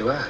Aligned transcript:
to 0.00 0.08
Earth? 0.08 0.29